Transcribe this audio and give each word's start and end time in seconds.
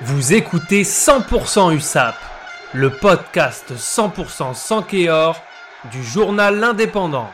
Vous 0.00 0.32
écoutez 0.32 0.82
100% 0.82 1.76
USAP, 1.76 2.16
le 2.72 2.90
podcast 2.90 3.72
100% 3.76 4.54
sans 4.54 4.82
Kéor 4.82 5.40
du 5.92 6.02
journal 6.02 6.58
L'Indépendant. 6.58 7.28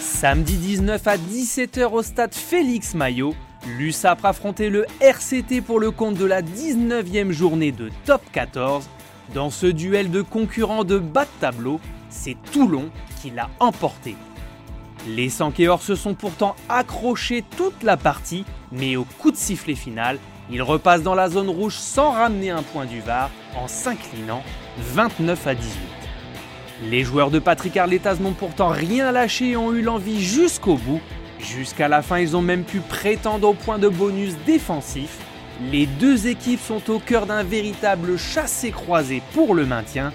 Samedi 0.00 0.58
19 0.58 1.06
à 1.08 1.16
17h 1.16 1.86
au 1.86 2.02
stade 2.02 2.34
Félix 2.34 2.94
Maillot, 2.94 3.34
l'USAP 3.66 4.24
affrontait 4.24 4.68
le 4.68 4.84
RCT 5.00 5.62
pour 5.62 5.80
le 5.80 5.90
compte 5.90 6.14
de 6.14 6.26
la 6.26 6.42
19e 6.42 7.30
journée 7.30 7.72
de 7.72 7.90
Top 8.04 8.22
14. 8.32 8.88
Dans 9.34 9.50
ce 9.50 9.66
duel 9.66 10.10
de 10.10 10.20
concurrents 10.20 10.84
de 10.84 10.98
bas 10.98 11.24
de 11.24 11.40
tableau, 11.40 11.80
c'est 12.10 12.36
Toulon 12.52 12.90
qui 13.20 13.30
l'a 13.30 13.48
emporté. 13.58 14.14
Les 15.08 15.30
Sankéors 15.30 15.82
se 15.82 15.94
sont 15.94 16.14
pourtant 16.14 16.56
accrochés 16.68 17.42
toute 17.56 17.82
la 17.82 17.96
partie, 17.96 18.44
mais 18.70 18.96
au 18.96 19.04
coup 19.04 19.30
de 19.30 19.36
sifflet 19.36 19.74
final, 19.74 20.18
ils 20.50 20.62
repassent 20.62 21.02
dans 21.02 21.14
la 21.14 21.30
zone 21.30 21.48
rouge 21.48 21.76
sans 21.76 22.10
ramener 22.10 22.50
un 22.50 22.62
point 22.62 22.84
du 22.84 23.00
VAR 23.00 23.30
en 23.56 23.66
s'inclinant 23.66 24.42
29 24.78 25.46
à 25.46 25.54
18. 25.54 25.78
Les 26.90 27.02
joueurs 27.02 27.30
de 27.30 27.38
Patrick 27.38 27.76
Arletas 27.76 28.16
n'ont 28.16 28.32
pourtant 28.32 28.68
rien 28.68 29.10
lâché 29.12 29.50
et 29.50 29.56
ont 29.56 29.72
eu 29.72 29.80
l'envie 29.80 30.22
jusqu'au 30.22 30.76
bout. 30.76 31.00
Jusqu'à 31.38 31.88
la 31.88 32.02
fin, 32.02 32.18
ils 32.18 32.36
ont 32.36 32.42
même 32.42 32.64
pu 32.64 32.80
prétendre 32.80 33.48
au 33.48 33.54
point 33.54 33.78
de 33.78 33.88
bonus 33.88 34.34
défensif. 34.44 35.18
Les 35.70 35.86
deux 35.86 36.26
équipes 36.26 36.60
sont 36.60 36.90
au 36.90 36.98
cœur 36.98 37.26
d'un 37.26 37.42
véritable 37.42 38.18
chassé-croisé 38.18 39.22
pour 39.32 39.54
le 39.54 39.66
maintien. 39.66 40.12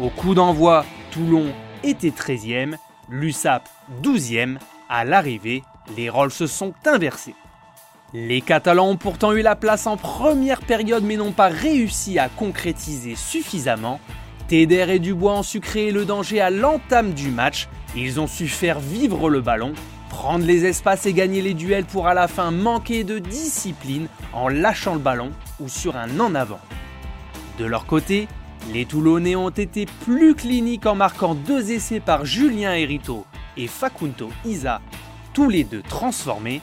Au 0.00 0.08
coup 0.08 0.34
d'envoi, 0.34 0.84
Toulon 1.10 1.46
était 1.82 2.10
13e 2.10 2.76
l'USAP 3.10 3.68
12e. 4.02 4.58
À 4.88 5.04
l'arrivée, 5.04 5.62
les 5.96 6.08
rôles 6.08 6.30
se 6.30 6.46
sont 6.46 6.72
inversés. 6.86 7.34
Les 8.12 8.40
Catalans 8.40 8.88
ont 8.88 8.96
pourtant 8.96 9.32
eu 9.32 9.42
la 9.42 9.54
place 9.54 9.86
en 9.86 9.96
première 9.96 10.60
période 10.60 11.04
mais 11.04 11.16
n'ont 11.16 11.32
pas 11.32 11.48
réussi 11.48 12.18
à 12.18 12.28
concrétiser 12.28 13.14
suffisamment. 13.14 14.00
Téder 14.48 14.86
et 14.88 14.98
Dubois 14.98 15.38
ont 15.38 15.42
su 15.44 15.60
créer 15.60 15.92
le 15.92 16.04
danger 16.04 16.40
à 16.40 16.50
l'entame 16.50 17.12
du 17.12 17.30
match. 17.30 17.68
Ils 17.94 18.18
ont 18.18 18.26
su 18.26 18.48
faire 18.48 18.80
vivre 18.80 19.30
le 19.30 19.40
ballon, 19.40 19.74
prendre 20.08 20.44
les 20.44 20.64
espaces 20.64 21.06
et 21.06 21.12
gagner 21.12 21.40
les 21.40 21.54
duels 21.54 21.84
pour 21.84 22.08
à 22.08 22.14
la 22.14 22.26
fin 22.26 22.50
manquer 22.50 23.04
de 23.04 23.20
discipline 23.20 24.08
en 24.32 24.48
lâchant 24.48 24.94
le 24.94 25.00
ballon 25.00 25.30
ou 25.60 25.68
sur 25.68 25.96
un 25.96 26.18
en 26.18 26.34
avant. 26.34 26.60
De 27.58 27.64
leur 27.64 27.86
côté, 27.86 28.26
les 28.72 28.84
Toulonnais 28.84 29.36
ont 29.36 29.50
été 29.50 29.86
plus 30.04 30.34
cliniques 30.34 30.86
en 30.86 30.94
marquant 30.94 31.34
deux 31.34 31.72
essais 31.72 32.00
par 32.00 32.24
Julien 32.24 32.72
Herito 32.72 33.24
et 33.56 33.66
Facunto 33.66 34.30
Isa, 34.44 34.80
tous 35.32 35.48
les 35.48 35.64
deux 35.64 35.82
transformés. 35.82 36.60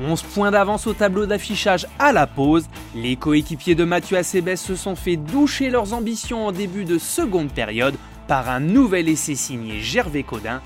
11 0.00 0.22
points 0.22 0.50
d'avance 0.50 0.86
au 0.86 0.92
tableau 0.92 1.26
d'affichage 1.26 1.86
à 1.98 2.12
la 2.12 2.26
pause, 2.26 2.66
les 2.94 3.16
coéquipiers 3.16 3.74
de 3.74 3.84
Mathieu 3.84 4.16
Acebes 4.16 4.54
se 4.54 4.76
sont 4.76 4.94
fait 4.94 5.16
doucher 5.16 5.70
leurs 5.70 5.92
ambitions 5.92 6.46
en 6.46 6.52
début 6.52 6.84
de 6.84 6.98
seconde 6.98 7.50
période 7.50 7.96
par 8.28 8.48
un 8.48 8.60
nouvel 8.60 9.08
essai 9.08 9.34
signé 9.34 9.80
Gervais 9.80 10.22
Codin, 10.22 10.60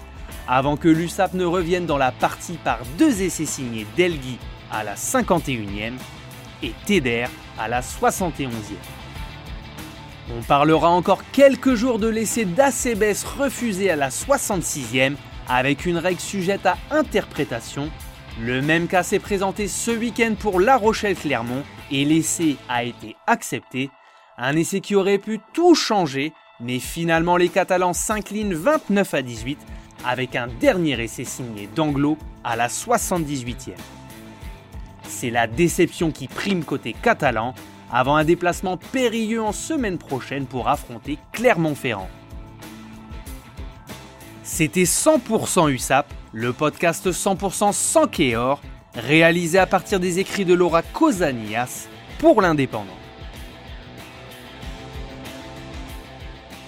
avant 0.49 0.77
que 0.77 0.89
l'USAP 0.89 1.35
ne 1.35 1.45
revienne 1.45 1.87
dans 1.87 1.97
la 1.97 2.13
partie 2.13 2.59
par 2.63 2.81
deux 2.99 3.23
essais 3.23 3.47
signés 3.47 3.87
Delgui 3.97 4.39
à 4.71 4.85
la 4.85 4.97
51e 4.97 5.93
et 6.63 6.73
Teder 6.85 7.27
à 7.59 7.69
la 7.69 7.81
71e. 7.81 8.49
On 10.31 10.43
parlera 10.43 10.89
encore 10.89 11.23
quelques 11.33 11.75
jours 11.75 11.99
de 11.99 12.07
l'essai 12.07 12.45
d'Acebes 12.45 13.25
refusé 13.37 13.91
à 13.91 13.97
la 13.97 14.09
66e 14.09 15.15
avec 15.49 15.85
une 15.85 15.99
règle 15.99 16.21
sujette 16.21 16.65
à 16.65 16.79
interprétation. 16.91 17.91
Le 18.41 18.63
même 18.63 18.87
cas 18.87 19.03
s'est 19.03 19.19
présenté 19.19 19.67
ce 19.67 19.91
week-end 19.91 20.35
pour 20.39 20.61
La 20.61 20.77
Rochelle-Clermont 20.77 21.65
et 21.91 22.05
l'essai 22.05 22.57
a 22.69 22.85
été 22.85 23.17
accepté. 23.27 23.91
Un 24.39 24.57
essai 24.57 24.81
qui 24.81 24.95
aurait 24.95 25.19
pu 25.19 25.41
tout 25.53 25.75
changer, 25.75 26.33
mais 26.61 26.79
finalement 26.79 27.37
les 27.37 27.49
Catalans 27.49 27.93
s'inclinent 27.93 28.55
29 28.55 29.15
à 29.15 29.23
18 29.23 29.59
avec 30.05 30.37
un 30.37 30.47
dernier 30.47 31.03
essai 31.03 31.25
signé 31.25 31.69
d'Anglo 31.75 32.17
à 32.45 32.55
la 32.55 32.69
78e. 32.69 33.73
C'est 35.09 35.31
la 35.31 35.47
déception 35.47 36.11
qui 36.11 36.29
prime 36.29 36.65
côté 36.65 36.95
catalan 36.95 37.55
avant 37.93 38.17
un 38.17 38.25
déplacement 38.25 38.77
périlleux 38.77 39.43
en 39.43 39.53
semaine 39.53 39.99
prochaine 39.99 40.47
pour 40.47 40.69
affronter 40.69 41.19
Clermont-Ferrand. 41.33 42.09
C'était 44.43 44.85
100% 44.85 45.71
USAP, 45.71 46.13
le 46.33 46.53
podcast 46.53 47.11
100% 47.11 47.73
sans 47.73 48.07
Kéor, 48.07 48.61
réalisé 48.95 49.59
à 49.59 49.67
partir 49.67 50.01
des 50.01 50.19
écrits 50.19 50.45
de 50.45 50.55
Laura 50.55 50.83
Cosanias 50.83 51.87
pour 52.19 52.43
l'Indépendant. 52.43 52.97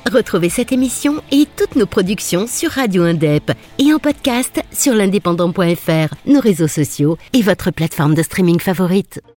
Retrouvez 0.07 0.51
cette 0.51 0.71
émission 0.71 1.23
et 1.33 1.47
toutes 1.57 1.77
nos 1.77 1.87
productions 1.87 2.47
sur 2.47 2.71
Radio 2.71 3.05
Indep 3.05 3.53
et 3.79 3.93
en 3.93 3.99
podcast 3.99 4.61
sur 4.71 4.95
l'indépendant.fr, 4.95 6.15
nos 6.27 6.41
réseaux 6.41 6.69
sociaux 6.69 7.17
et 7.33 7.41
votre 7.41 7.71
plateforme 7.71 8.15
de 8.15 8.23
streaming 8.23 8.61
favorite. 8.61 9.23